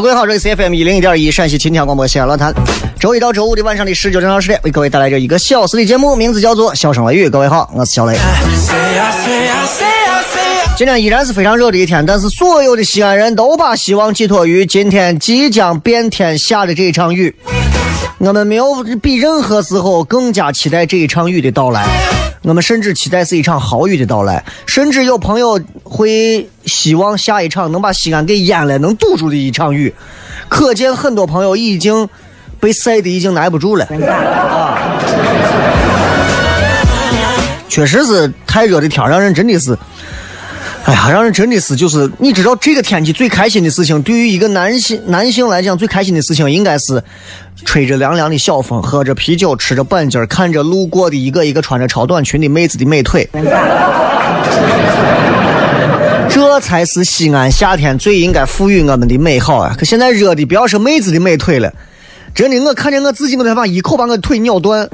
[0.00, 2.52] 各位好，这里是 F M 一零一点一陕西秦腔广播西安论坛，
[2.98, 7.26] 周一到周五的晚上的十九点到十点，为各位带来这一个小时的节目，名字叫做《笑声雷雨》。
[7.30, 8.16] 各位好，我是小雷。
[10.76, 17.34] 今天依然是非常热的一天，但是所有的西安人都把希望寄托于今天即将变天下的这一场雨。
[18.22, 21.84] 我们没有比任何时候更加期待这一场雨的到来。
[22.42, 29.92] 我们甚至期待是一场好雨的到来，甚至有朋友会希望下一场能把西安给淹了、能堵住的一场雨。
[30.48, 32.08] 可见很多朋友已经
[32.60, 33.84] 被晒的已经耐不住了。
[33.86, 34.78] 啊！
[37.68, 39.76] 确实是太热的天，让人真的是，
[40.84, 47.02] 哎呀，让人真的是就是，你知道这个天气最开心的事情，对于一个男性男性来讲，最开心的事情应该是。
[47.64, 53.28] 吹着凉凉的小风，喝着啤酒，吃着板筋看着路过的一个一个穿着超短裙的妹子的美腿，
[56.28, 59.76] 这才是西安夏天最应该赋予我们的美好啊！
[59.78, 61.72] 可现在热的不要说妹子的美腿了，
[62.34, 64.88] 真的，我看见我自己，我都把一口把我腿咬断。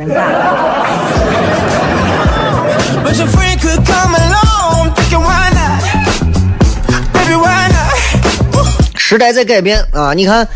[9.09, 10.13] 时代在改变啊！
[10.13, 10.47] 你看。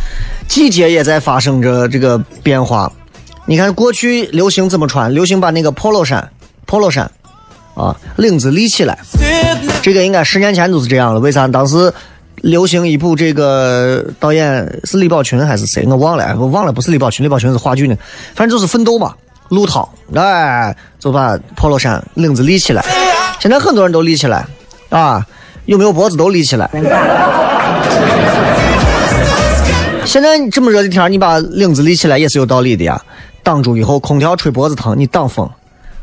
[0.46, 2.92] 季节也在发生着这个变化，
[3.46, 5.14] 你看过去流行怎么穿？
[5.14, 6.28] 流行把那个 polo 衫
[6.66, 7.10] ，polo 衫，
[7.74, 8.98] 啊，领子立起来。
[9.80, 11.20] 这个应该十年前都是这样了。
[11.20, 11.48] 为啥？
[11.48, 11.90] 当时
[12.42, 15.86] 流行一部这个导演是李宝群还是谁？
[15.86, 17.96] 我忘了，我忘了，不是李宝群，李宝群是话剧呢，
[18.34, 19.14] 反正就是奋斗嘛。
[19.48, 22.84] 陆涛，哎，就把 polo 衫领子立起来。
[23.40, 24.44] 现在很多人都立起来，
[24.90, 25.26] 啊，
[25.64, 26.68] 有没有脖子都立起来。
[30.04, 33.00] 现在这么热的天你把领子立起来也是有道理的呀。
[33.42, 35.50] 挡住以后，空调吹脖子疼，你挡风，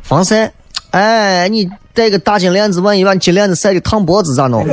[0.01, 0.51] 防晒。
[0.91, 4.67] 哎，你戴个大金链子，万一把金链子晒的烫脖子咋弄？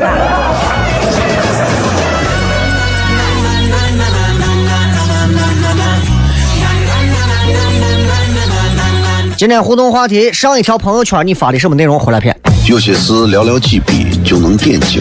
[9.37, 12.01] 今天互动话题，上一条朋友圈你发的什么内容？
[12.01, 12.35] 回来片。
[12.67, 15.01] 有些事寥寥几笔就能点睛，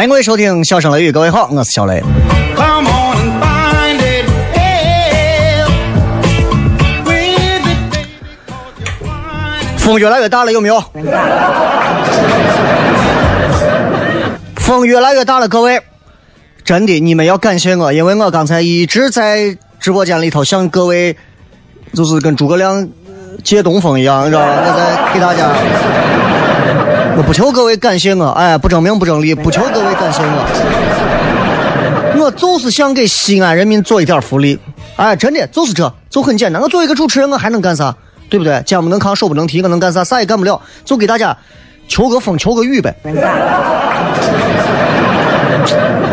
[0.00, 2.02] 欢迎各位收听《笑声雷雨》，各位好，我是小雷。
[9.76, 10.82] 风越来越大了，有没有？
[14.56, 15.78] 风越来越大了，各位，
[16.64, 21.14] 真的，你们要感谢我，因为我刚才一直在直播间里头向各位，
[21.92, 22.88] 就是跟诸葛亮
[23.44, 24.46] 借东风一样，你知道吧？
[24.64, 25.50] 我在给大家。
[27.20, 34.58] 我不求各位感谢我，哎，不争名不争利，不求各位感谢我，我就是想给西安人民做一点福利，
[34.96, 36.62] 哎，真的就是这，就很简单。
[36.62, 37.94] 我作为一个主持人，我还能干啥？
[38.30, 38.62] 对不对？
[38.64, 40.02] 肩不能扛，手不能提，我能干啥？
[40.02, 41.36] 啥也干不了，就给大家
[41.86, 42.96] 求个风，求个雨呗。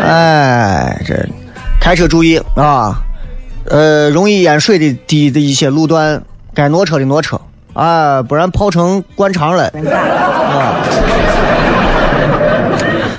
[0.06, 1.26] 哎，这
[1.80, 3.00] 开车注意啊，
[3.64, 6.22] 呃，容易淹水的低的一些路段，
[6.52, 7.40] 该挪车的挪车。
[7.78, 9.68] 啊，不然泡成灌肠了。
[9.68, 10.82] 啊！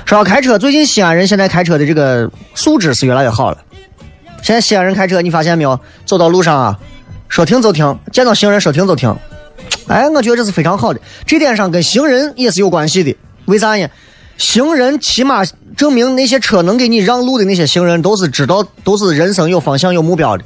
[0.04, 3.56] 说到开车，最近西安人现在开车的这个素质是越来越好了。
[4.42, 5.80] 现在西安人开车，你发现没有？
[6.04, 6.78] 走到路上啊，
[7.30, 9.16] 说停就停，见到行人说停就停。
[9.88, 11.00] 哎，我觉得这是非常好的。
[11.24, 13.16] 这点上跟行人也是有关系的。
[13.46, 13.88] 为啥呢？
[14.36, 15.42] 行人起码
[15.74, 20.44] 证明那些车能给你让路的那些行人都是知道，都是人生有方向、有目标的。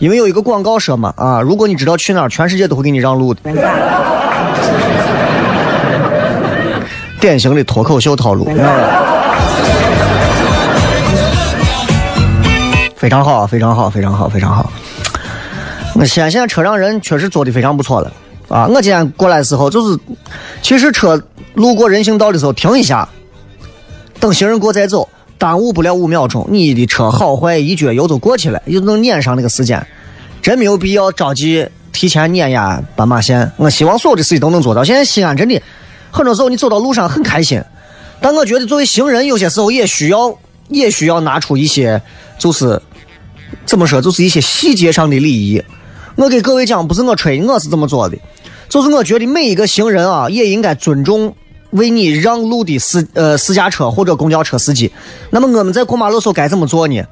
[0.00, 3.40] 因为有一个广告说嘛，啊，如果你知道去哪儿，全世界都会给你让路的。
[7.20, 8.46] 典型的脱口秀套路，
[12.96, 14.72] 非常好，非常好，非常好，非常好。
[15.94, 18.10] 那西安现在车让人确实做的非常不错了
[18.48, 18.66] 啊！
[18.68, 19.98] 我今天过来的时候，就是
[20.62, 23.06] 其实车路过人行道的时候停一下，
[24.18, 25.06] 等行人过再走。
[25.40, 29.84] 耽误不了五秒钟，你的车好坏一脚油就过去了，又能撵上那个时间，
[30.42, 33.50] 真没有必要着急提前碾压斑马线。
[33.56, 34.84] 我希望所有的事情都能做到。
[34.84, 35.58] 现在西安真的
[36.10, 37.58] 很多时候你走到路上很开心，
[38.20, 40.38] 但我觉得作为行人，有些时候也需要
[40.68, 42.02] 也需要拿出一些，
[42.38, 42.78] 就是
[43.64, 45.62] 怎么说，就是一些细节上的礼仪。
[46.16, 48.18] 我给各位讲，不是我吹，我是这么做的，
[48.68, 51.34] 就是我觉得每一个行人啊，也应该尊重。
[51.70, 54.90] 为你让路的私呃私家车或者公交车司机，
[55.30, 57.02] 那么我们在过马路时候该怎么做呢？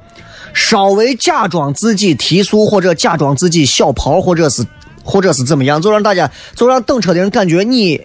[0.53, 4.65] 稍微假装自己提速，或者假装自己小跑，或者是
[5.03, 8.01] 或者是怎么样，就让大家就让等车的人感觉你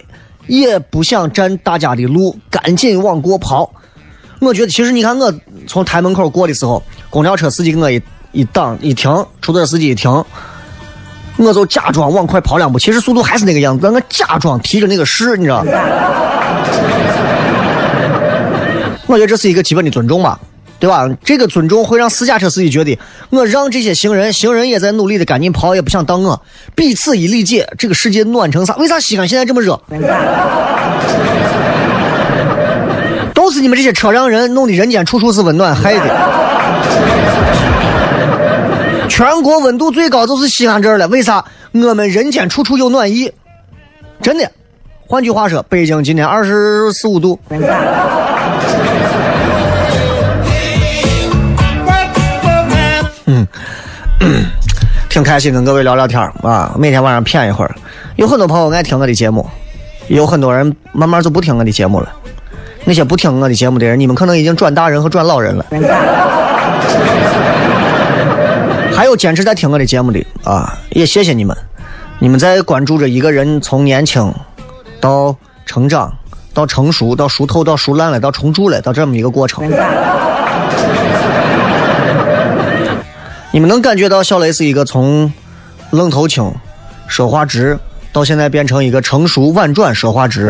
[0.47, 3.73] 也不想占大家的路，赶紧往过跑。
[4.41, 5.33] 我觉得其实你看我
[5.67, 8.01] 从台门口过的时候，公交车司机给我一
[8.33, 9.11] 一挡一停，
[9.41, 10.25] 出租车司机一停。
[11.37, 15.65] 我就假装往快跑两步，其实速度还是那个样子，但我假装提着那个势，你知道？
[19.07, 20.41] 我觉得这是一个基本的尊重吧，
[20.81, 21.09] 对吧？
[21.23, 22.99] 这个尊重会让私家车司机觉得，
[23.31, 26.41] 我让这些行人，行人也在努力的赶紧跑，也不想挡我，
[26.75, 28.75] 彼此一理解，这个世界暖成啥？
[28.77, 29.79] 为啥西安现在这么热？
[33.35, 36.01] 都是你们这些车让人弄的，人间处处是温暖，害的。
[39.09, 41.45] 全国温度最高就是西安这儿了，为啥？
[41.73, 43.31] 我们人间处处有暖意，
[44.23, 44.51] 真的。
[45.07, 47.39] 换句话说，北京今天二十四五度。
[53.27, 53.47] 嗯，
[55.11, 57.75] 挺开心跟各位聊聊天啊，每天晚上谝一会儿。
[58.17, 59.47] 有很多朋友爱听我的节目，
[60.09, 62.11] 有很多人慢慢就不听我的节目了。
[62.85, 65.67] 那些不听我的节目的人，你们可能已经转大人和转老人了。
[68.95, 71.55] 还有坚持在听我的节目的啊，也谢谢你们，
[72.19, 74.33] 你们在关注着一个人从年轻
[75.05, 76.11] 到成长，
[76.55, 79.71] 到成熟，到熟透，到熟烂了，到重铸了，到这么一个过程。
[83.51, 85.31] 你们能感觉到小雷是一个从
[85.91, 86.51] 愣头青、
[87.07, 87.79] 说话直，
[88.15, 90.47] 到现在变成一个成熟婉转、说话直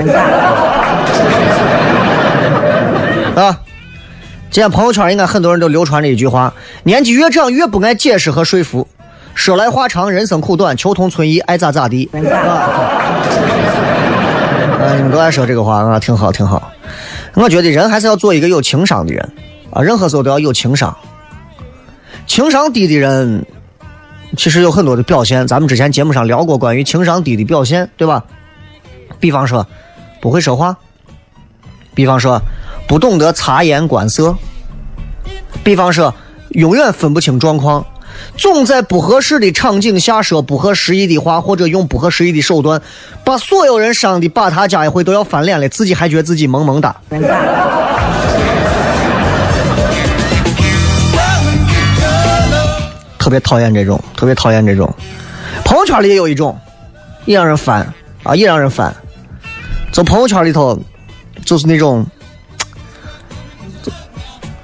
[3.35, 3.59] 啊？
[4.53, 8.87] 今天朋友圈应该很多人都流传着一句话：年纪越长越不爱解释和说服。
[9.35, 12.09] 说来话长，人生苦短，求同存异，爱咋咋地。
[12.13, 12.71] 啊，
[14.97, 16.71] 你们都爱说这个话啊，挺好，挺好。
[17.35, 19.33] 我觉得人还是要做一个有情商的人
[19.71, 20.97] 啊，任何时候都要有情商。
[22.27, 23.45] 情商低的人，
[24.37, 25.47] 其实有很多的表现。
[25.47, 28.25] 咱们之前节目上聊过关于情商低的表现，对吧？
[29.21, 29.67] 比方说，
[30.21, 30.75] 不会说话；
[31.95, 32.41] 比方说，
[32.87, 34.35] 不懂得察言观色；
[35.63, 36.15] 比方说，
[36.51, 37.85] 永远分不清状况。
[38.37, 42.81] 总在不合适的场景下说不合时宜的话，或者用不合时宜的手段，
[43.25, 46.95] 把所有人伤的把他家一回都要翻脸了，自己还觉得自己萌萌哒。
[53.19, 54.93] 特别讨厌这种，特别讨厌这种。
[55.65, 56.59] 朋友圈里也有一种，
[57.25, 57.91] 也让人烦
[58.23, 58.95] 啊，也让人烦。
[59.93, 60.79] 在朋友圈里头，
[61.45, 62.05] 就是那种，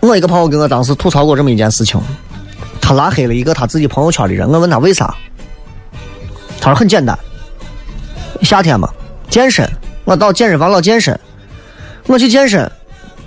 [0.00, 1.99] 我一个朋友跟我当时吐槽过这么一件事情。
[2.91, 5.15] 他拉黑了一个他自己朋友圈的人，我问他为啥，
[6.61, 7.17] 他说很简单，
[8.43, 8.91] 夏天嘛，
[9.29, 9.65] 健身，
[10.05, 11.17] 我到健身房老健身，
[12.09, 12.69] 我去健身，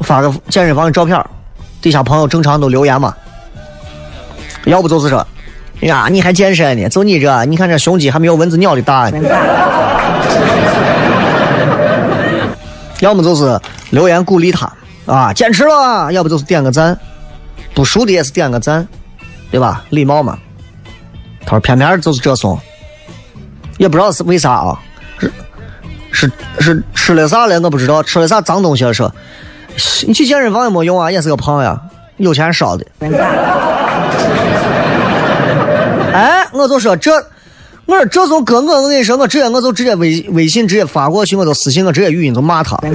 [0.02, 1.26] 发个健身房的照片，
[1.82, 3.16] 底下朋友正常都留言嘛，
[4.66, 5.26] 要不就是说，
[5.80, 9.18] 呀你还健身呢，就你这，你看这胸肌还没有蚊子咬的大呢，
[13.00, 13.58] 要么就是
[13.92, 14.70] 留言鼓励他。
[15.06, 17.00] 啊，坚持了，要不就是点个赞，
[17.74, 18.86] 不熟的也是点个赞。
[19.54, 19.84] 对吧？
[19.92, 20.36] 礼貌嘛。
[21.46, 22.60] 他说偏偏就是这怂，
[23.78, 24.80] 也不知道是为啥啊？
[25.20, 25.32] 是
[26.12, 27.60] 是是吃了啥了？
[27.62, 28.92] 我不知道吃了啥脏东西了。
[28.92, 29.14] 说
[30.08, 31.80] 你去健身房也没用啊，也是个胖呀，
[32.18, 32.84] 有钱烧的。
[36.14, 37.12] 哎，我就说这，
[37.86, 42.76] 我说这种哥，我我跟你说，我直接我就直接微微信直接发过去，我就私信我直接语音就骂他。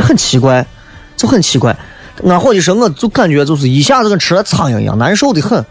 [0.00, 0.64] 很奇怪，
[1.16, 1.76] 就很奇怪。
[2.24, 5.64] 俺伙计说，我就感觉就是一下子跟吃了苍蝇一样，难受的很。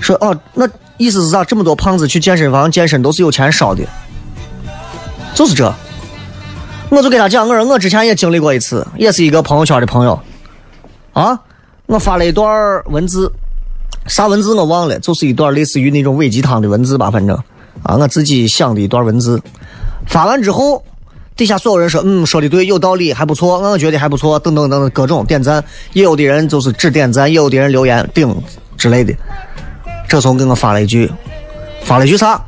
[0.00, 1.44] 说哦，那意思是啥？
[1.44, 3.82] 这么多胖子去健身房健身都是有钱烧的，
[5.34, 5.72] 就是这。
[6.90, 10.18] 我就给他讲，我说我之前也经历过一次，也是一个朋友圈的朋友，
[11.12, 11.38] 啊，
[11.86, 13.30] 我发了一段文字，
[14.06, 17.36] 啥文字我忘了，就是一段类似于那种伪鸡汤的文字吧，反正
[17.82, 19.40] 啊，我自己想的一段文字，
[20.06, 20.82] 发完之后。
[21.38, 25.62] 底下所有人说，嗯，说的对，有道理，还不错，我觉得还不错，等等等等，各种点赞。
[25.92, 28.36] 也有的人就是只点赞，也有的人留言顶
[28.76, 29.14] 之类的。
[30.08, 31.08] 这时候给我发了一句，
[31.84, 32.42] 发了一句啥？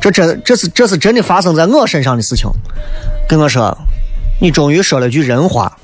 [0.00, 2.48] 这真这是这是真的发生在我身上的事情。
[3.28, 3.76] 跟我说，
[4.40, 5.76] 你终于说了句人话。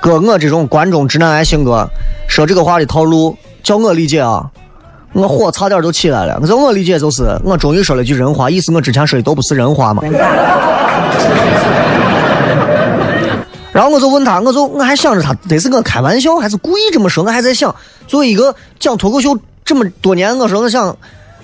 [0.00, 1.86] 哥，我这种关中直男癌性格，
[2.26, 4.50] 说这个话的套路，叫我理解啊。
[5.12, 6.38] 我火差点就起来了。
[6.40, 10.02] 可是我理解就是，我终于说了句人话，意思我之前说的都不是人话嘛。
[13.72, 17.74] 然后我就问他，我就我还想着他这是我开玩笑还是故意这么说，我还在想，
[18.06, 20.96] 作为一个讲脱口秀这么多年，我说我想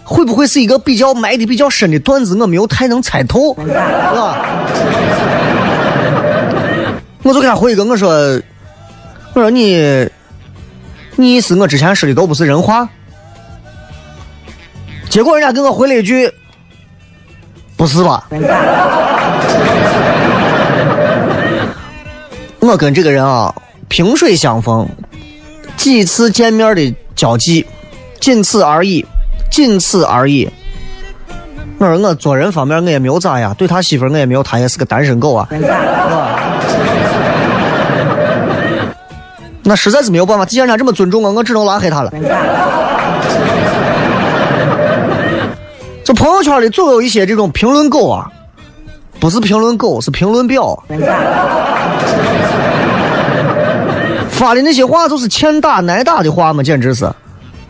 [0.02, 4.36] 会不会是一个比较埋的比较深的段子，我没有太能猜透，是吧？
[7.22, 8.08] 我就给他回一个，我说
[9.34, 10.08] 我说你
[11.14, 12.88] 你意思我之前说的都不是人话。
[15.08, 16.30] 结果人家给我回了一句
[17.76, 18.26] ：“不是吧？”
[22.60, 23.54] 我跟这个人啊，
[23.88, 24.88] 萍水相逢，
[25.76, 27.64] 几次见面的交际，
[28.20, 29.06] 仅此而已，
[29.50, 30.50] 仅此而已。
[31.78, 35.48] 我说我做人方面我也没有咋呀，对他媳妇我也没有，他也是个单身狗啊。
[39.62, 42.10] 那实在是没有办法，既然他这么尊重我，我只能拉黑他了。
[46.06, 48.30] 这朋友圈里总有一些这种评论狗啊，
[49.18, 50.80] 不是评论狗，是评论婊。
[54.30, 57.06] 发的那些话都是欠打挨打的话嘛，简直是，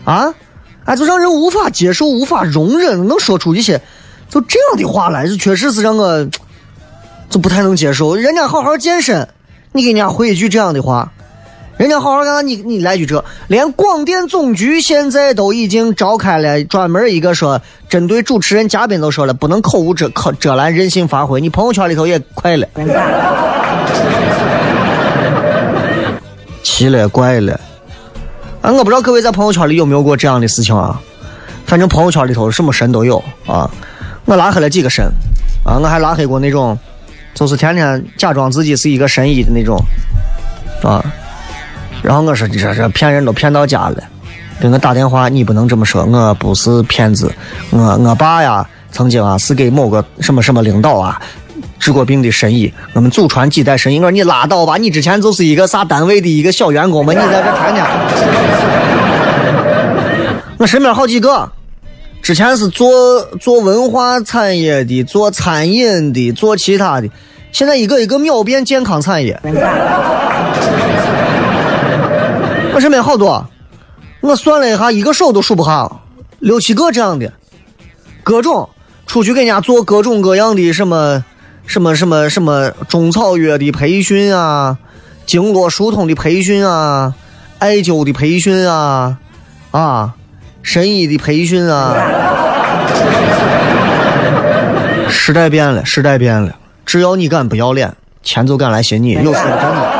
[0.05, 0.35] 啊，
[0.85, 3.81] 哎，就让人无法接受、无法容忍，能说出一些
[4.29, 6.29] 就这样的话来，就确实是让我
[7.31, 8.17] 就不太能接受。
[8.17, 9.27] 人家好好健身，
[9.73, 11.11] 你给人家回一句这样的话。
[11.79, 21.39] 人家好好干，你你来句这，连广电总局现在都已经召开了专门一个说，针对主持人嘉宾都说了，不能口无遮口遮拦，任性发挥。
[21.39, 22.67] 你朋友圈里头也快了，
[26.63, 27.61] 奇了怪了。
[28.63, 30.99] 啊，我不知道各位在朋友圈里有没有过这样的事情啊？
[31.67, 33.71] 反正朋友圈里头什么神都有啊。
[34.25, 35.05] 我拉黑了几个神，
[35.63, 36.79] 啊，我还拉黑过那种，
[37.35, 39.79] 就是天天假装自己是一个神医的那种，
[40.83, 41.05] 啊。
[42.03, 43.97] 然后我说：“这这骗人都骗到家了，
[44.61, 47.33] 给我打电话，你不能这么说，我不是骗子，
[47.71, 51.21] 我我爸呀，曾经啊是给某个什么什么领导啊
[51.79, 53.99] 治过病的神医，我们祖传几代神医。
[53.99, 57.85] 我说你拉倒吧，你之前就是一个啥单位的一个小员工嘛，你在这天天。
[60.59, 61.51] 我身边好几个，
[62.23, 67.09] 之前是做做文化产业的，做餐饮的，做其他的，
[67.53, 69.39] 现在一个一个秒变健康产业。
[72.77, 73.49] 我身边好多，
[74.21, 75.91] 我算了一下，一个手都数不下，
[76.41, 77.33] 六七个这样的，
[78.23, 78.69] 各种
[79.07, 81.25] 出去给人家做各种各样的什么
[81.65, 84.77] 什么什么什么中草药的培训啊，
[85.25, 87.15] 经络疏通的培训啊，
[87.61, 89.17] 艾灸的培训啊，
[89.71, 90.13] 啊。
[90.63, 91.95] 神医的培训啊，
[95.09, 96.55] 时代变了，时代变了。
[96.85, 99.13] 只要你敢不要脸，钱就敢来寻你。
[99.13, 99.96] 有时候真的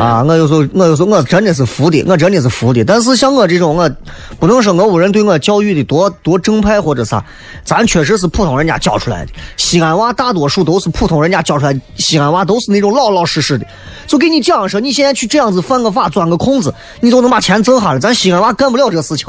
[0.00, 2.82] 啊，我有时候我有时候我真的是服的，我真的是服的。
[2.82, 3.90] 但是像我这种，我
[4.38, 7.22] 不能说我屋人对我教育的多多正派或者啥，
[7.64, 9.32] 咱确实是普通人家教出来的。
[9.58, 13.66] 西安娃大多数都是普通人家教出来，西安娃都是那种老老实实的。
[14.06, 17.98] 就给你讲说，你现在去这样子犯个法，钻个空子，你就能把钱挣下来。
[17.98, 19.26] 咱西安娃干不了这个事情，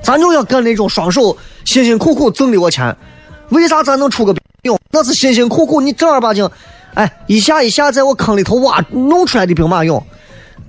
[0.00, 2.96] 咱就要干那种双手辛辛苦苦挣的我钱。
[3.48, 4.78] 为啥咱能出个兵？
[4.92, 6.48] 那是辛辛苦苦，你正儿八经，
[6.94, 10.02] 哎，一下一下在我坑里头挖弄出来的兵马俑。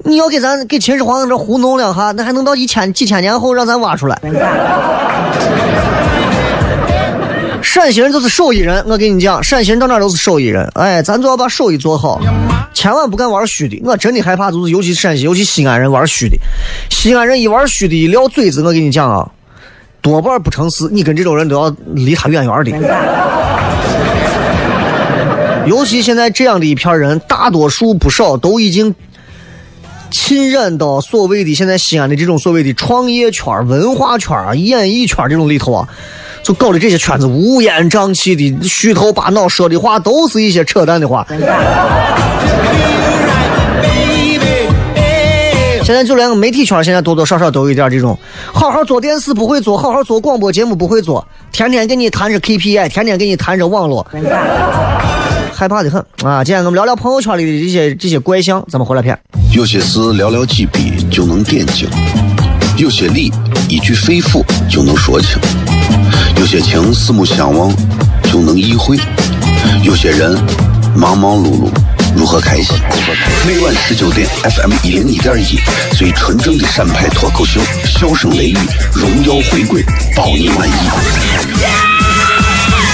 [0.03, 4.20] 你要给咱给秦始皇这糊弄两下，那还能到一千几千年后让咱挖出来？
[7.62, 10.70] 陕西人就是手艺人，我跟你讲，陕西人到哪都是手艺人。
[10.75, 12.22] 哎，咱就要把手艺做好，
[12.74, 13.82] 千万不敢玩虚的。
[13.84, 16.38] 我真的害怕，就是尤其陕西，尤其西安人玩虚的。
[16.89, 19.27] 西安人一玩虚的，一撂嘴子，我跟你讲啊，
[20.01, 20.88] 多半不成事。
[20.91, 23.44] 你跟这种人都要离他远远的。
[25.65, 28.93] 尤其现在这样的一片人，大多数不少都已经
[30.12, 35.88] 浸染到所谓的现在西安的这种所谓的创业圈、文化圈啊、演艺圈这种里头啊。
[36.43, 41.25] 就搞得这些圈子乌烟瘴气的，虚头巴脑说的话都是一些扯淡的话。
[45.84, 48.15] 现在就连个媒体圈现在多多少少都有一点这种，
[48.53, 54.05] 好好做电视不会做，好好做广播节目不会做，天天跟你谈着 KPI，天天跟你谈着网络，
[55.55, 56.43] 害怕的很啊！
[56.43, 59.18] 今天我们聊聊朋友圈里的这些这些怪象，咱们回来片。
[59.53, 61.87] 有些事寥寥几笔就能点睛，
[62.77, 63.31] 有些理
[63.70, 65.39] 一句肺腑就能说清。
[66.37, 67.74] 有些情四目相望
[68.24, 68.98] 就能意会，
[69.81, 70.37] 有些人
[70.94, 71.70] 忙忙碌碌
[72.18, 72.75] 如何开心？
[73.48, 75.57] 每晚十九点，FM 一零一点一，
[75.96, 78.57] 最纯正的陕派脱口秀，笑声雷雨，
[78.94, 79.81] 荣耀回归，
[80.18, 81.95] 保你满意。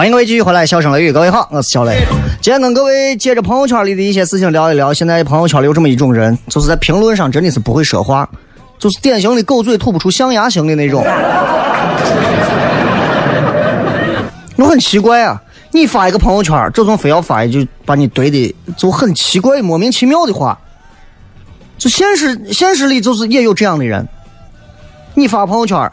[0.00, 2.02] 欢迎各位继续回来，笑声雷雨，各位好，我是小雷。
[2.40, 4.94] 今天跟各位借着朋友圈里的一些事情聊一聊。
[4.94, 8.26] 现在朋友圈里有这么一种人，就是在评论上真的是不会说话，
[8.78, 11.04] 就是典型的狗嘴吐不出象牙型的那种。
[14.56, 15.38] 我很奇怪啊，
[15.70, 20.58] 你发一个朋友圈，这种非要发一句把你怼的就很奇怪、莫名其妙的话。
[21.76, 24.08] 就现实现实里就是也有这样的人，
[25.12, 25.92] 你发朋友圈，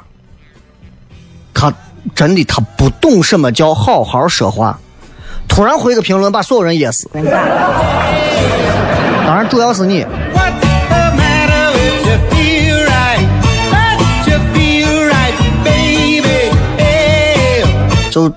[2.16, 4.80] 真的，他不懂什么叫好好说话，
[5.48, 7.10] 突然回个评论把所有人噎死。
[7.14, 7.24] 当
[9.36, 10.06] 然，主要是你。
[18.10, 18.32] 就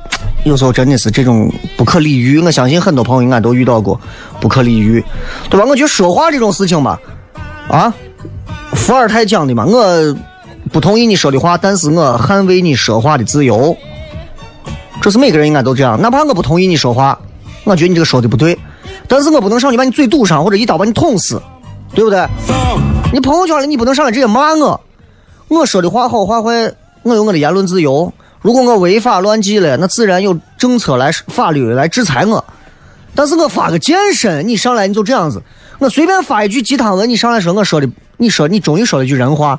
[0.44, 2.38] 有时候真的是这种不可理喻。
[2.38, 3.98] 我相信很多朋友应该都遇到过
[4.38, 5.02] 不可理喻，
[5.48, 5.64] 对吧？
[5.66, 7.00] 我觉得说话这种事情吧，
[7.66, 7.94] 啊，
[8.74, 10.14] 伏尔泰讲的嘛，我
[10.72, 13.76] 不同意你说的话，但是我捍卫你说话的自由。
[15.02, 17.18] 这是每个人应该都这样，哪怕我不同意你说话，
[17.64, 18.58] 我觉得你这个说的不对，
[19.08, 21.42] 但是我不能上去把你嘴堵上，或者一刀把你捅死，
[21.94, 22.26] 对不对？
[23.12, 24.80] 你朋友圈里你不能上来直接骂我，
[25.48, 28.12] 我说的话好话坏，我有我的言论自由。
[28.42, 32.44] 如果我违法乱纪了，那自然有政策来法律来制裁我。
[33.14, 35.42] 但是我发个健身，你上来你就这样子，
[35.78, 39.58] 我随便发一句鸡汤文，你上来说我说的，你说你终于说了句人话。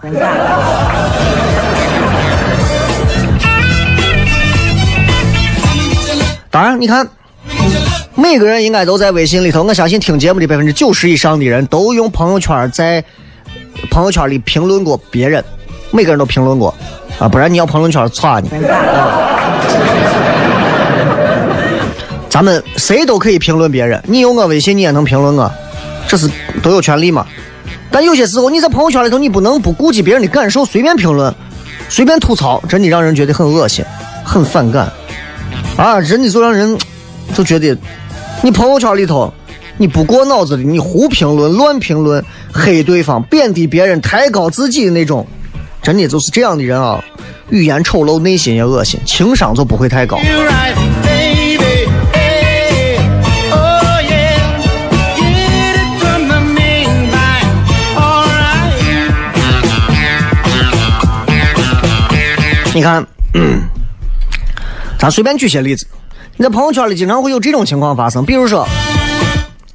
[6.51, 7.07] 当然，你看，
[8.13, 9.63] 每个人应该都在微信里头。
[9.63, 13.01] 我相信听节目的百分之九十以上的人都用朋友圈在
[13.89, 15.41] 朋友圈里评论过别人，
[15.91, 16.75] 每个人都评论过
[17.17, 18.49] 啊，不然你要朋友圈歘你。
[22.29, 25.49] 咱们谁都可以评论别人，你有我微信，你也能评论我，
[26.05, 26.29] 这是
[26.61, 27.25] 都有权利嘛。
[27.89, 31.33] 但有些时候你在朋友圈里头，你不能不顾及别人的感受，随便评论，
[31.87, 33.85] 随便吐槽，真的让人觉得很恶心，
[34.25, 34.91] 很反感。
[35.77, 36.77] 啊，真的就让人
[37.33, 37.75] 就觉得，
[38.43, 39.33] 你朋友圈里头，
[39.77, 45.25] 你不过脑子的，你胡评论、乱评论、黑对方、贬低别人、抬高自己的那种，
[45.81, 47.03] 真的就是这样的人啊，
[47.49, 50.19] 语言丑陋，内心也恶心，情商就不会太高。
[62.73, 63.05] 你看。
[65.01, 65.87] 咱随便举些例子，
[66.37, 68.67] 你在朋友圈里经常会有这种情况发生，比如说，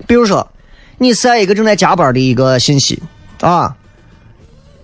[0.06, 0.46] 比如说，
[0.98, 3.02] 你晒一个正在加班的一个信息
[3.40, 3.74] 啊，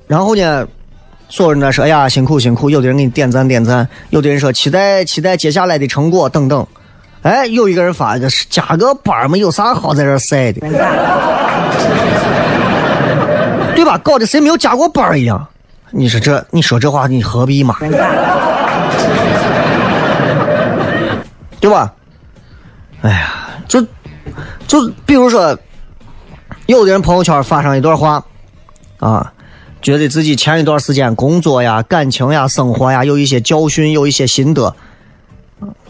[0.09, 0.67] 然后呢，
[1.29, 6.67] 所有人在说，哎呀，辛苦辛苦，有的人给你点赞点赞，有的人说期待期待接下来的成果等等，
[7.23, 10.59] 哎，有一个人发一个加个班嘛，有啥好在这晒的，
[13.77, 13.97] 对吧？
[14.03, 15.47] 搞得谁没有加过班一样，
[15.93, 17.77] 你说这，你说这话，你何必嘛？
[21.63, 21.95] 对吧？
[23.03, 23.33] 哎呀，
[23.69, 23.81] 就
[24.67, 25.57] 就比如说，
[26.67, 28.25] 有的人朋友圈发上一段话，
[28.99, 29.33] 啊，
[29.81, 34.75] 觉得自己前一段时间工作呀、感情呀、生活呀有一些教训，有一些心得，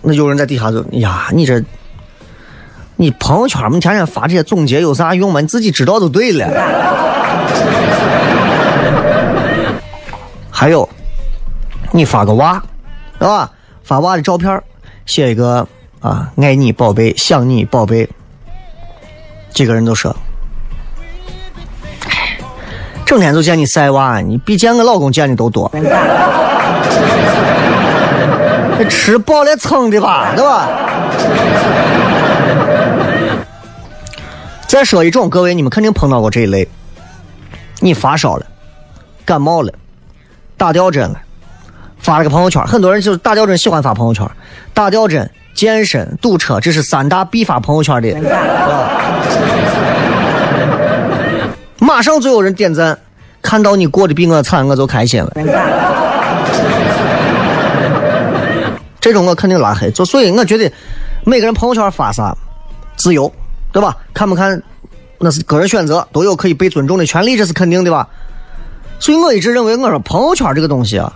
[0.02, 1.64] 那有人在底下就呀，你这，
[2.96, 5.40] 你朋友圈你天天发这些总结有啥用吗？
[5.40, 6.46] 你自己知道就对了。
[10.50, 10.86] 还有，
[11.92, 12.62] 你发个娃，
[13.18, 13.50] 是吧？
[13.82, 14.62] 发娃的照片。
[15.06, 15.66] 写一个
[16.00, 18.08] 啊，爱你宝贝，想你宝贝。
[19.52, 20.16] 几个人都说，
[23.04, 25.70] 整天就见你晒娃，你比见我老公见的都多。
[28.88, 30.68] 吃饱了撑的吧，对吧？
[34.66, 36.66] 再说一种，各位你们肯定碰到过这一类，
[37.80, 38.46] 你发烧了，
[39.26, 39.72] 感冒了，
[40.56, 41.20] 打吊针了。
[42.02, 44.28] 发了个朋友圈，很多人就是打吊针，喜欢发朋友圈。
[44.74, 48.12] 打吊针、健身、堵车，这是三大必发朋友圈的。
[51.78, 52.98] 马上就有人点赞，
[53.40, 55.30] 看到你过得比我惨，我就开心了。
[59.00, 59.90] 这种我肯定拉黑。
[59.92, 60.72] 就所以我觉得，
[61.24, 62.36] 每个人朋友圈发啥，
[62.96, 63.32] 自由，
[63.70, 63.96] 对吧？
[64.12, 64.60] 看不看，
[65.20, 68.08] 那是个人选择，都有可以被尊重的权利，这是肯定的吧？
[68.98, 71.12] 所以我一直认为，我说朋友圈这个东西啊。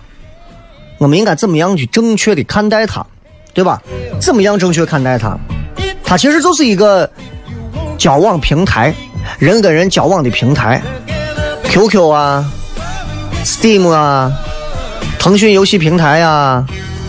[0.97, 3.05] 我们应该怎么样去正确的看待它，
[3.53, 3.81] 对吧？
[4.19, 5.37] 怎么样正确看待它？
[6.03, 7.09] 它其实就是一个
[7.97, 8.93] 交往平台，
[9.39, 10.81] 人跟人交往的平台。
[11.65, 12.45] QQ 啊
[13.43, 14.31] ，Steam 啊，
[15.19, 16.65] 腾讯游戏平台呀，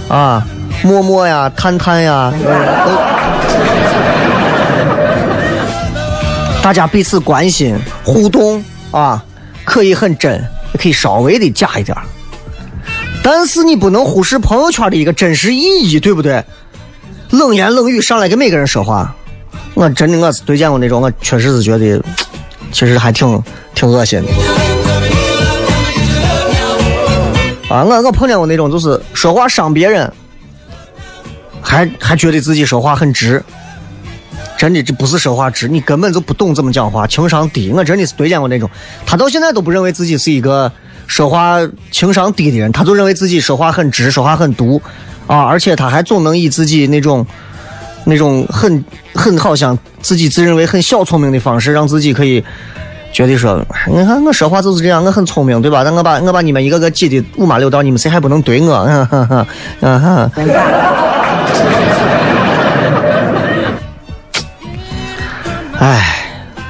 [0.08, 0.46] 啊，
[0.82, 2.32] 陌陌呀，探探呀，
[2.84, 2.90] 都
[6.60, 9.24] 大家彼此关心互动啊，
[9.64, 10.32] 可以很真，
[10.74, 11.96] 也可以稍微的假一点。
[13.22, 16.42] 但是你不能忽视朋友圈的一个真实意义，对不对？
[17.30, 19.14] 冷言冷语上来跟每个人说话，
[19.74, 22.02] 我真的我是对见过那种，我确实是觉得，
[22.72, 23.42] 其实还挺
[23.74, 24.28] 挺恶心的。
[27.68, 30.10] 啊，我我碰见过那种，就是说话伤别人，
[31.60, 33.44] 还还觉得自己说话很直，
[34.56, 37.70] 真的这不是说话直，你根本就不懂怎么讲话，情商低。
[37.70, 38.70] 我真的是对见过那种，
[39.04, 40.72] 他到现在都不认为自己是一个。
[41.08, 41.58] 说话
[41.90, 44.80] 情商低的人他就认为自己说话很直说话很毒
[45.26, 47.26] 啊而且他还总能以自己那种
[48.04, 52.44] 那种很很好像自己自认为很小聪明的方式让自己可以
[53.12, 55.82] 觉得说你看我说话就是这样我很聪明对吧？
[55.82, 59.46] 但我把我把你们一个个挤的五马六道你们谁还不能怼我嗯哼哼
[59.80, 60.30] 嗯哼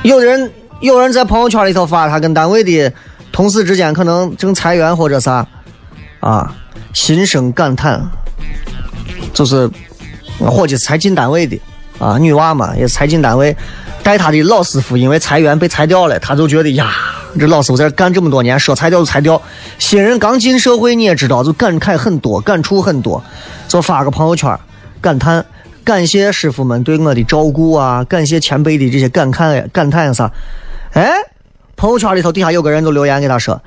[0.03, 2.92] 有的人有人在朋友圈里头发他跟单位的
[3.32, 5.46] 同事之间可能正裁员或者啥，
[6.20, 6.54] 啊，
[6.92, 8.00] 心生感叹，
[9.32, 9.68] 就是
[10.38, 11.60] 伙计才进单位的
[11.98, 13.56] 啊，女娃嘛也才进单位，
[14.02, 16.92] 带他的老师傅因为裁员被裁掉了，他就觉得呀，
[17.38, 19.40] 这老师傅在这干这么多年，说裁掉就裁掉，
[19.78, 23.22] 新人刚进社会你也知道，就感慨很多，感触很多，
[23.68, 24.58] 就发个朋友圈
[25.00, 25.44] 感叹。
[25.84, 28.04] 感谢师傅们对我的照顾啊！
[28.04, 30.30] 感谢前辈的这些感慨、感叹啥？
[30.92, 31.10] 哎，
[31.78, 33.62] 朋友圈里头底下有个人就留言给他说：“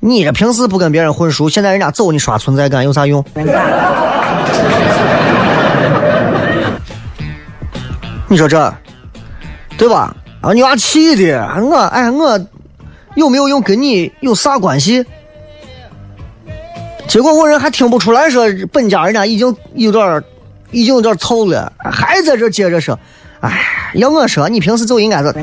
[0.00, 3.22] 你这平时不跟别人混熟，现在人家走你刷存在感有啥用？”
[8.26, 8.74] 你说这
[9.76, 10.16] 对吧？
[10.40, 12.40] 啊，你娃气的我哎我
[13.14, 15.04] 有没有用跟你有啥关系？
[17.06, 20.24] 结果我人还听不出来，说本家人家已经有点。
[20.72, 22.96] 已经有点臭了，还在这接着说，
[23.40, 25.34] 哎，要我说，你平时就应该是。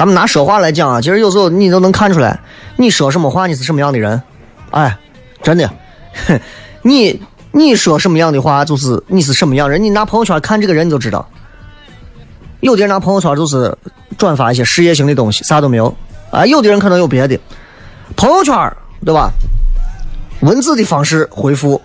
[0.00, 2.40] 咱们拿说话来讲啊，其实有时候你都能看出来，
[2.78, 4.22] 你说什么话，你是什么样的人，
[4.70, 4.96] 哎，
[5.42, 5.70] 真的，
[6.80, 7.20] 你
[7.52, 9.84] 你说什么样的话，就是你是什么样人。
[9.84, 11.28] 你拿朋友圈看这个人，你就知道。
[12.60, 13.76] 有的人拿朋友圈就是
[14.16, 15.94] 转发一些事业型的东西，啥都没有
[16.30, 16.46] 啊。
[16.46, 17.38] 有的人可能有别的。
[18.16, 18.54] 朋友圈
[19.04, 19.30] 对吧？
[20.40, 21.78] 文字的方式回复，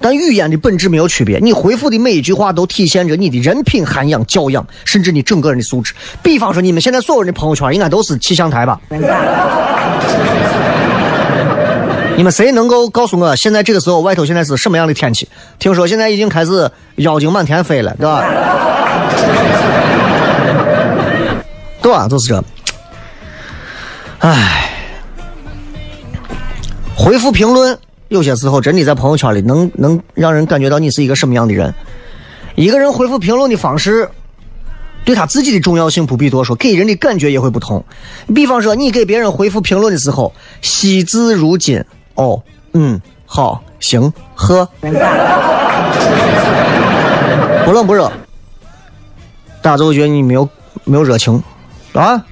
[0.00, 1.38] 但语言的本质没有区别。
[1.38, 5.94] 你回复的每一句话都体现着你的人品涵养、教养，甚至你整个人的素质。
[6.22, 8.80] 比方说，你们现在所有人的朋友圈应该都是气象台吧？
[12.16, 15.28] 你们谁能够告诉我，现在这个时候外头现在是什么样的天气？
[15.58, 18.24] 听说现在已经开始妖精满天飞了，对吧？
[21.82, 22.08] 对吧？
[22.08, 22.42] 就是这。
[24.20, 24.62] 唉。
[26.98, 27.78] 回复评论，
[28.08, 31.74] 有些时候真的在朋友圈里能能让人感觉到你是一个什么样的人。
[32.54, 34.08] 一个人回复评论的方式，
[35.04, 37.84] 对他自己的重要性不必多说，给人的感觉也会不同。
[38.34, 41.84] 比方说，你给别人回复评论的时候，惜字如金。
[42.14, 42.42] 哦，
[42.72, 44.66] 嗯，好，行，呵，
[47.64, 48.10] 不冷不热，
[49.60, 50.48] 大家就会觉得你没有
[50.84, 51.42] 没有热情，
[51.92, 52.24] 啊。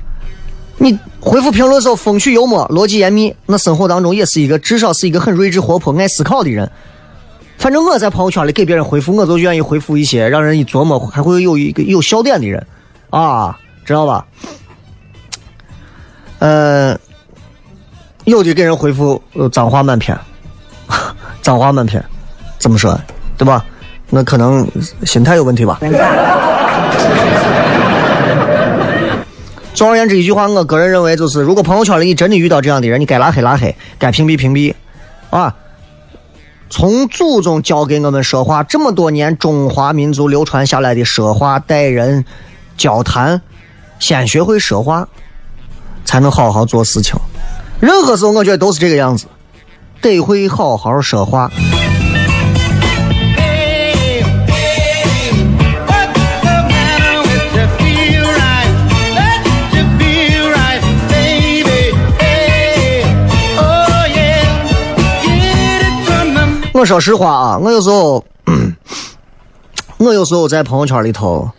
[0.76, 6.70] 你回复评论时候风趣幽默、逻辑严密，那生活当中也是一个至少是一个很睿智活泼、爱思考的人。
[7.56, 12.64] 反正我在朋友圈里给别人回复，我就愿意回复一些让人一琢磨还会有一个有笑点的人
[13.08, 14.26] 啊，知道吧？
[16.40, 16.96] 呃，
[18.24, 20.16] 有的给人回复脏话满篇，
[21.40, 22.04] 脏话满篇，
[22.60, 23.00] 怎么说？
[23.38, 23.64] 对吧？
[24.10, 24.68] 那可能
[25.06, 25.80] 心态有问题吧。
[29.74, 34.72] 总而言之，一句话，我个人认为就是：如果朋友圈里你真的遇到这样的人，你该拉黑拉黑，该屏蔽屏蔽，
[35.30, 35.56] 啊！
[36.70, 42.24] 从祖宗教给我们说话这么多年，中华民族流传下来的说话待人
[42.76, 43.42] 交谈，
[43.98, 45.08] 先学会说话，
[46.04, 47.16] 才能好好做事情。
[47.80, 49.26] 任何时候，我觉得都是这个样子，
[50.00, 51.50] 得会好好说话。
[66.84, 68.24] 说实话啊，我有时候，
[69.98, 71.50] 我有时候在朋友圈里头，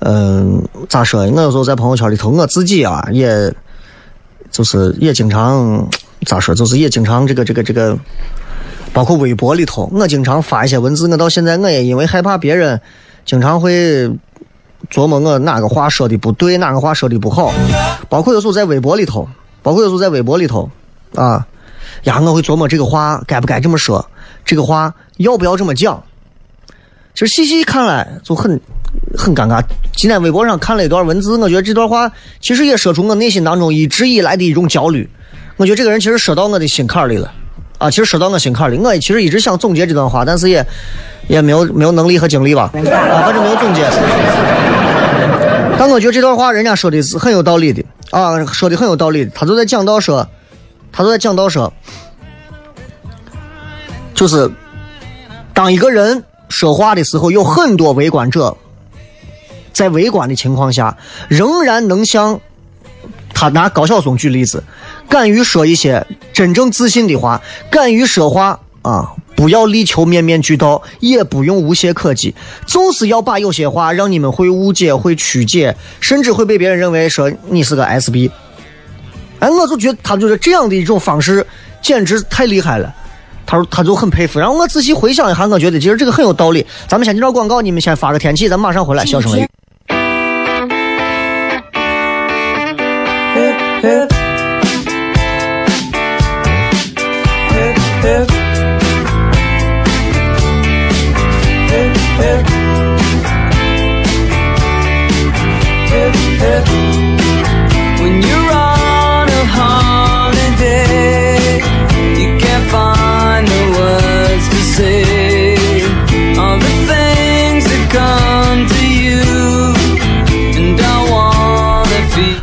[0.00, 1.20] 嗯，咋说？
[1.30, 3.52] 我有时候在朋友圈里头，我自己啊，也，
[4.50, 5.88] 就是也经常
[6.26, 6.54] 咋说？
[6.54, 7.96] 就是也经常这个这个这个，
[8.92, 11.08] 包括微博里头，我经常发一些文字。
[11.08, 12.80] 我到现在我也因为害怕别人
[13.24, 14.08] 经常会
[14.90, 17.52] 琢磨我哪个话说的不对，哪个话说的不好。
[18.08, 19.28] 包括有时候在微博里头，
[19.62, 20.68] 包括有时候在微博里头，
[21.14, 21.46] 啊，
[22.04, 24.04] 呀，我会琢磨这个话该不该这么说。
[24.48, 26.02] 这个话要不要这么讲？
[27.14, 28.58] 其实细细看来就很
[29.14, 29.62] 很尴尬。
[29.94, 35.06] 今天微博上看了一段文字，我觉得这段话其实也说出我内心当中一直以来的一种焦虑。
[35.58, 37.30] 我觉得这个人其实说到我的心坎里了
[37.76, 37.90] 啊！
[37.90, 40.64] 其实说到我心坎里，我其实一直想总结这段话，但是也
[41.26, 43.86] 也没有没有能力和精力吧，啊，反正没有总结。
[45.78, 49.28] 但我觉得这段话人家说的是很有道理的啊，说的很有道理。
[49.34, 50.26] 他就在讲到说，
[50.90, 51.70] 他就在讲到说。
[54.18, 54.50] 就是，
[55.54, 58.56] 当一个人说话的时候，有很多围观者，
[59.72, 62.40] 在围观的情况下，仍然能像
[63.32, 64.64] 他拿高晓松举例子，
[65.08, 72.34] 敢于说一些真正自信的话，敢于说话啊，不要力求面面俱到，也不用无懈可击，
[72.66, 78.32] 就是要把有些话让你们会误解、会曲解，甚至会被别人认为说你是个 SB。
[79.38, 81.46] 哎，我就觉得他就是这样的一种方式，
[81.80, 82.92] 简直太厉害了。
[83.48, 84.38] 他说他就很佩服。
[84.38, 86.64] 然后我仔细回想一下，我觉得其实这个很有道理。
[86.86, 89.06] 咱们先进到广告，你们先发个天气，咱马上回来。
[89.06, 89.48] 小声雷雨。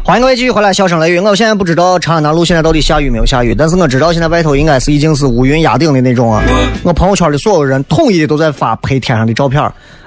[0.07, 1.19] 欢迎各位继续回来，笑声雷雨。
[1.19, 6.43] 我现在不知道长安南路现在到底下雨没有下雨，但是我知道现在外头应该是已经是乌云压顶的那种啊。
[6.83, 9.59] 我朋友圈的所有人统一的都在发拍天上的照片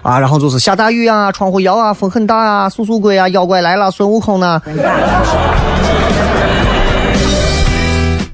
[0.03, 4.63] 啊，然后就是下大雨啊，窗户摇啊，风很大啊，速速归啊，妖怪来了，孙悟空呢，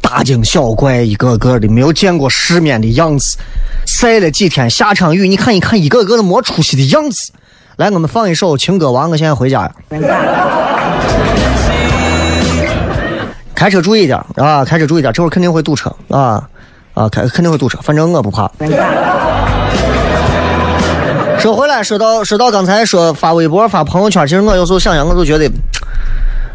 [0.03, 3.39] 大惊小怪，一个个的没有见过世面的样子，
[3.87, 7.33] 晒了几天，下场雨，你看一看，一个个的没出息的样子。
[7.77, 9.75] 来，我们放一首《情歌王》，我现在回家呀。
[13.55, 14.65] 开车注意点啊！
[14.65, 16.43] 开车注意点，这会肯定会堵车啊
[16.93, 17.09] 啊！
[17.09, 18.51] 开肯定会堵车，反正我不怕。
[21.39, 25.51] 说回来，说到说到刚才说发微博、发朋友圈，其实我有时候想想，我都觉得，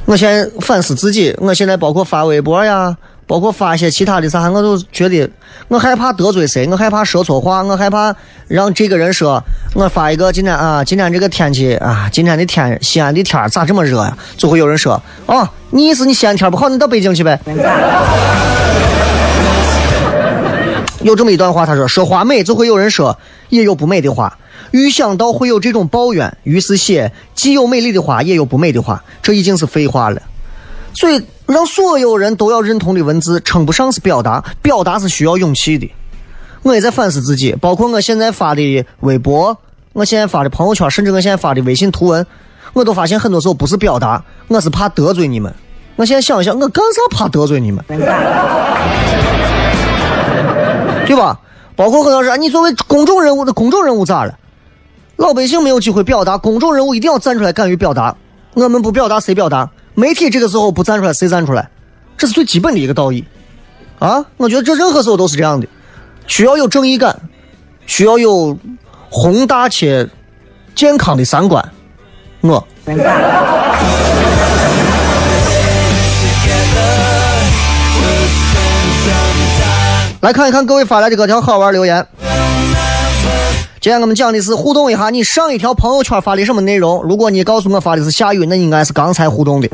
[0.06, 2.96] 我现反思自己，我现在包括发微博呀，
[3.30, 5.30] 包括发一些其他的啥，我都觉得
[5.68, 8.16] 我害怕得罪谁，我害怕说错话，我害怕
[8.48, 9.40] 让这个人说
[9.76, 14.18] 我发一个今天啊，今天这个天气啊，今天的天，西安的天咋这么热呀？
[14.36, 17.40] 就会有人说哦，你意思你西安天不好，你到北京去呗。
[21.04, 23.16] 有这么一段话，他说：“说话美，就会有人说
[23.50, 24.40] 也有不美的话。
[24.72, 29.04] 预想到会有这种抱怨，于是写既有美丽的话，也有不美的话。
[29.22, 30.20] 这已经是废话了。
[30.94, 31.22] 所以，
[31.54, 35.92] 让所有人都要认同的文字，称不上是表达，表达是需要勇气的。
[36.62, 39.58] 我也在反思自己，包括我现在发的微博，
[39.94, 42.28] 我现在发的朋友圈，甚至我现在发的微信图文，
[42.74, 45.52] 我都发现很多时候不是表达，我是怕得罪你们。
[45.96, 47.84] 我现在想一想，我干啥怕得罪你们？
[47.88, 47.98] 对
[51.18, 51.40] 吧？
[51.76, 54.38] 包括很多人，你作为公众人物的公众人物咋了？
[55.16, 58.16] 老百姓没有机会表达，公众人物一定要站出来，敢于表达。
[58.54, 59.72] 我们不表达，谁表达？
[60.00, 61.70] 媒体这个时候不站出来，谁站出来？
[62.18, 63.22] 这是最基本的一个道义
[64.00, 64.26] 啊！
[64.38, 65.68] 我觉得这任何时候都是这样的，
[66.26, 67.20] 需要有正义感，
[67.86, 68.58] 需要有
[69.10, 70.08] 宏大且
[70.74, 71.64] 健康的三观。
[72.40, 72.66] 我。
[80.22, 82.08] 来看一看各位发来的各条好玩留言。
[83.82, 87.02] 今天我们讲的是互动一下，你上一条朋友圈发的什么内容？
[87.02, 89.70] 如果你告诉我发的是下雨，那应该是刚才互动的。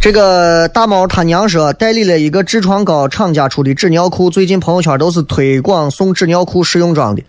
[0.00, 7.24] 这个大猫他娘说代理了一个痔疮膏厂家出的纸尿裤，最近朋友圈都是推广送纸尿裤试用装的，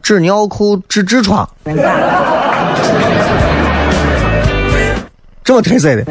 [0.00, 1.46] 纸尿裤治痔疮，
[5.44, 6.04] 这么特色的。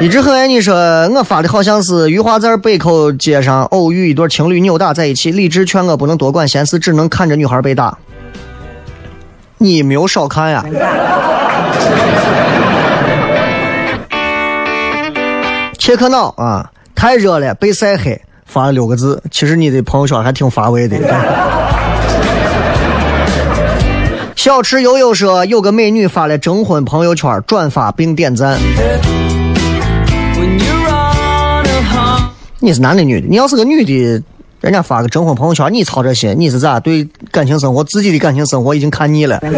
[0.00, 0.74] 一直很爱你说，
[1.10, 7.98] 我发的好像是余华在北口街上偶遇一对情侣扭打在一起，理智劝我不能多管闲事，只能看着女孩被打。
[9.58, 10.64] 你没有少看呀？
[15.78, 16.70] 切克闹啊！
[16.94, 19.22] 太热了，被晒黑，发了六个字。
[19.30, 20.96] 其实你的朋友圈还挺乏味的。
[24.34, 28.58] 小吃悠悠说，有个美女发了征婚朋友圈，转发并点赞。
[32.62, 33.26] 你是男的女的？
[33.26, 34.22] 你要是个女的，
[34.60, 39.40] 人家发个征婚朋友圈，你操这些，你是咋对感情生活自己的感情生活已经看腻了？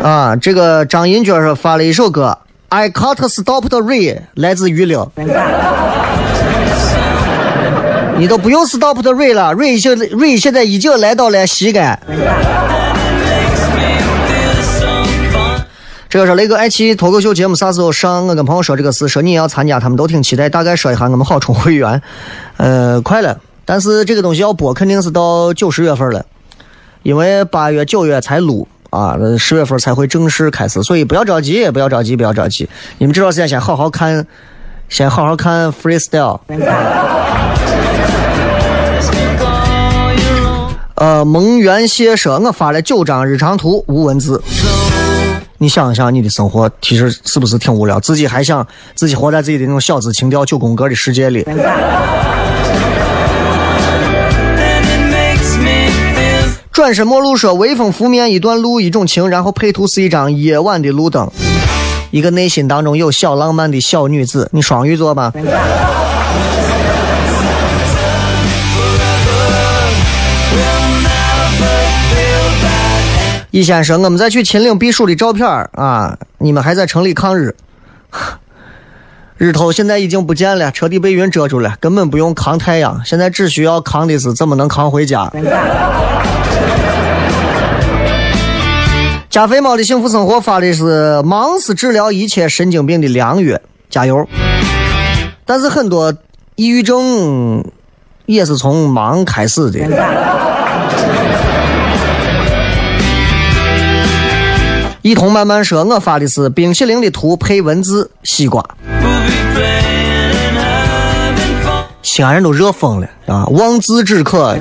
[0.00, 5.10] 啊，这个张银娟说发了一首歌，I can't stop the rain，来自于六。
[8.18, 11.98] 你都不用 stop the rain 了，rain 现在 rain 现在已经来到了膝盖。
[16.12, 18.26] 这个是雷哥爱奇艺脱口秀节目啥时候上？
[18.26, 20.46] 我跟朋友说这个事，说你也要参加，他们都挺期待。
[20.46, 22.02] 大概说一下，我们好充会员。
[22.58, 26.26] 呃，快了，但是这个东西要播，肯定是到九十月份了，
[27.02, 32.68] 因为八月、九月才录啊，十月份才会正式开始，所以不要着急，不要着急，不要着急。
[32.98, 34.26] 你们这段时间先好好看，
[34.90, 36.40] 先好好看 freestyle。
[40.96, 44.42] 呃，蒙元谢说，我发了九张日常图，无文字。
[45.62, 48.00] 你想一想，你的生活其实是不是挺无聊？
[48.00, 51.46] 自己还想自己活在自己的那种小资情调九宫格的世界里。
[56.72, 61.30] 转身陌路说，微风拂面一段路一种情，然后配图是一张夜晚的路灯。
[62.10, 64.50] 一个内心当中有小浪漫的小女子。
[64.52, 65.32] 你双鱼座吗？
[73.52, 77.54] 一先生，我们在去秦岭避暑的照片啊，你们还在城里抗日。
[79.36, 85.30] 日头现在已经不见了，彻底被云遮住了，根本不用扛太阳，现在只需要扛的是怎么能扛回家。
[89.28, 93.58] 加菲猫的幸福生活发的是忙是治疗一切神经病的良药，
[93.90, 94.26] 加油！
[95.44, 96.14] 但是很多
[96.56, 97.62] 抑郁症
[98.24, 99.80] 也是从忙开始的。
[105.02, 108.64] 一同慢慢说，我发的是冰淇淋的图配文字，西瓜。
[112.02, 113.44] 西安人都热疯了啊！
[113.46, 114.56] 望字止渴。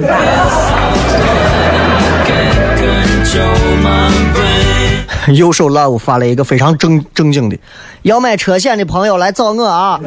[5.27, 7.55] 右手 love 发了一个非常正正经的，
[8.01, 9.99] 要买车险的朋友来找我啊！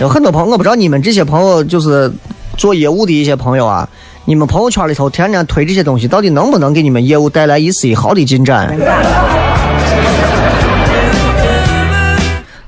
[0.00, 2.12] 有很多朋友，我不知道你们这些朋友就是
[2.58, 3.88] 做业务的一些朋友啊，
[4.28, 8.76] 你们朋友圈里头天天推这些东西，到底能不能给你们业务带来一丝一毫的进展？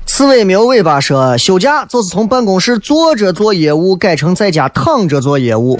[0.05, 5.77] 刺猬没有尾巴说，休假就是从办公室坐着做业务改成在家躺着做业务。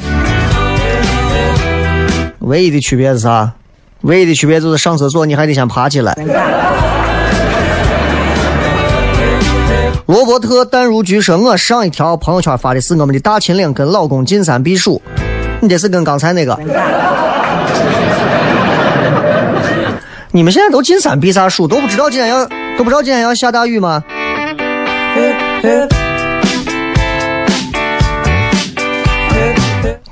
[2.39, 3.53] 唯一的区别是啥？
[4.01, 6.13] 唯一的区别就是上厕所你还得先爬起来。
[10.07, 15.01] 罗伯特淡如菊说：“我上一条朋友圈发的是我们的大秦岭跟老公进山避暑，
[15.61, 16.57] 你这是跟刚才那个？
[20.31, 21.67] 你们现在都进山避啥暑？
[21.67, 22.45] 都不知道今天要
[22.77, 24.03] 都不知道今天要下大雨吗？”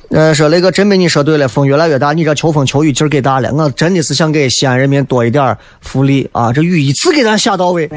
[0.09, 6.51] 呃，说那个真被你说对了，风越来越大，你这秋风秋雨劲儿给大了，我真的是想给西安人民多一点福利啊！
[6.51, 7.87] 这雨一次给咱下到位。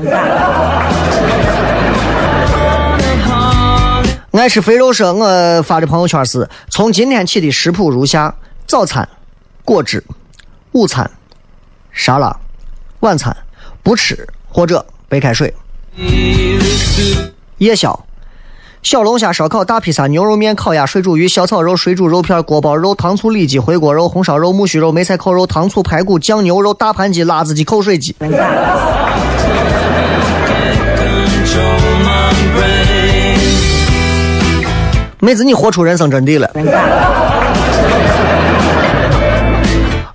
[4.32, 8.34] 爱吃肥肉说，我发的朋友圈是从今天起的食谱如下：
[8.66, 9.08] 早餐
[9.64, 10.02] 果汁，
[10.72, 11.10] 午餐
[11.90, 12.34] 沙拉，
[13.00, 13.36] 晚餐
[13.82, 15.52] 不吃或者白开水。
[17.58, 18.06] 夜宵：
[18.82, 28.14] 小龙虾、烧烤、大披萨、牛肉面、烤鸭、水煮鱼、小炒肉、水煮肉片、锅包肉、糖醋里脊、回锅肉、红烧肉、木须肉、梅菜扣肉、糖醋排骨、酱牛肉、大盘鸡、辣子鸡、口水鸡。
[35.20, 36.50] 妹子，你活出人生真谛了。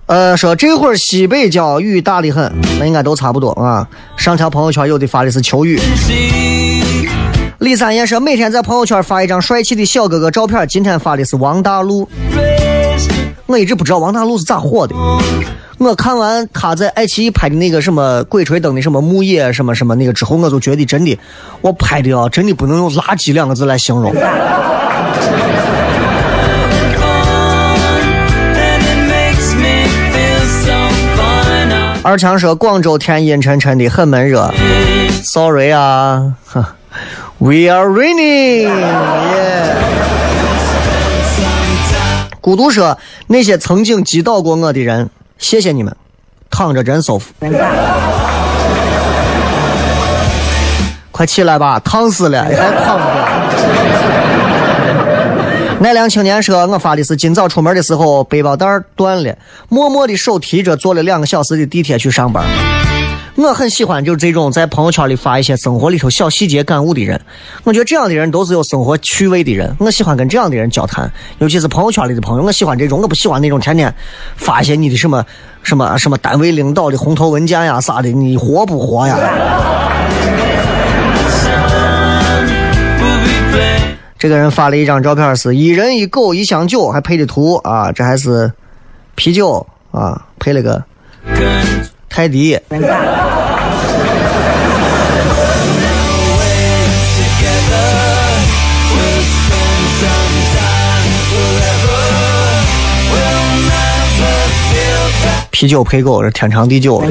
[0.08, 3.88] 呃，说这会儿西北郊雨大的很，那应该都差不多啊。
[4.18, 5.80] 上条朋友圈有的发的是求雨。
[7.60, 12.08] 李三爷说每天在朋友圈发一张帅气的小哥哥照片，今天发的是王大陆。
[13.48, 14.96] 我一直不知道王大陆是咋火的。
[15.78, 21.18] 我看完他在爱奇艺拍的那个什么《鬼吹灯》的什么木叶什么什么那个之后，我就觉得真的，
[21.62, 24.14] 我拍的啊，真的不能用垃圾两个字来形容。
[32.04, 34.54] 二强说广州天阴沉沉的，很闷热。
[35.24, 36.34] Sorry 啊，
[37.40, 38.70] We are raining。
[42.40, 45.10] 孤独说那些曾经击倒过我的人，
[45.40, 45.96] 谢谢你们，
[46.52, 47.34] 躺着真舒服。
[51.12, 52.52] 快起来吧，烫死了，还
[52.86, 54.25] 躺着。
[55.78, 58.66] 奈良青年说：“我发的是今早出门的时候背包带
[58.96, 59.36] 断了，
[59.68, 62.44] 默默的手提着坐了两个小时的地铁去上班。
[63.36, 67.20] 我很喜欢就是这种在朋友圈里发一些生活里头小细节感悟的人。
[67.66, 69.76] 我觉得这样的人都是有生活趣味的人。
[69.78, 72.44] 我喜欢跟这样的人交谈，尤其是朋友圈里的朋友。
[72.44, 73.94] 我喜欢这种，我不喜欢那种天天
[74.38, 75.26] 发一些你的什么
[75.62, 79.20] 什么什么单位领导的红头文件呀啥的，你活不活呀？”
[84.18, 88.52] 这个人发了一张照片，是一人一狗一箱酒，还配的图啊，这还是
[89.14, 90.84] 啤酒啊，配了个
[92.10, 92.58] 泰迪。
[105.52, 107.04] 啤酒配狗，这天长地久。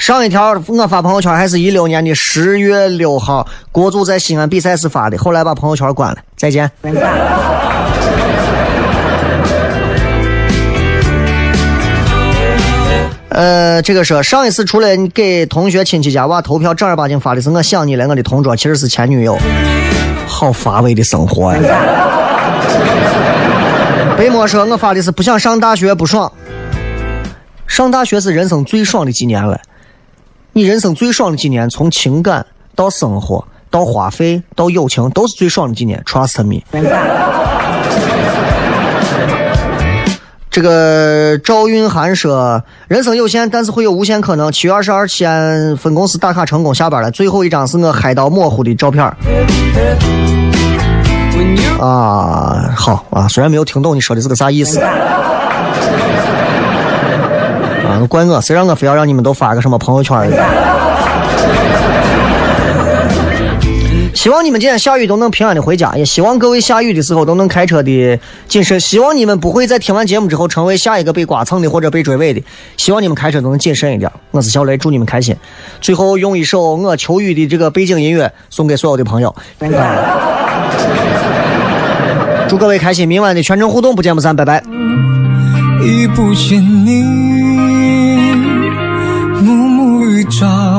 [0.00, 6.16] 上一条我发朋友圈还是一六年的十月六号，国足在西安比赛时发的，后来把朋友圈关了。
[6.34, 6.70] 再见。
[13.28, 19.36] 呃，这个说上一次除了给同学亲戚家娃投票，正儿八经发的是我想你了，我的同桌其实是前女友，
[20.26, 21.60] 好乏味的生活呀。
[24.16, 26.32] 北漠说：“我发的是不想上大学不爽，
[27.66, 29.60] 上大学是人生最爽的几年了。
[30.52, 32.44] 你人生最爽的几年，从情感
[32.74, 36.02] 到生活到花费到友情，都是最爽的几年。
[36.04, 36.60] Trust me。”
[40.50, 47.08] 这个赵韵涵说：“人生有限，但是会有无限可能。”七月二十二，西安分公司打卡成功，下班了。
[47.12, 49.04] 最后一张是我嗨到模糊的照片。
[51.78, 54.80] 啊，好啊，虽然没有听懂你说的是个啥意思。
[57.90, 60.16] 啊，怪我，谁让我非要让你们都发个什么朋友圈？
[64.14, 68.78] 希望你们今天下雨都能平安的回家，也希望各位下雨的时候都能开车的谨慎。
[68.78, 72.42] 希望你们不会在听完节目之后成为下一个被刮蹭的或者被追尾的。
[72.76, 74.08] 希望你们开车都能谨慎一点。
[74.30, 75.34] 我是小雷，祝你们开心。
[75.80, 79.34] 最后用一首我求雨的这个背景音乐送给所有的朋友。
[82.46, 84.62] 祝各位开心，明晚的全程互动不见不散，拜拜。
[85.82, 87.19] 已不见你。
[90.28, 90.69] Cho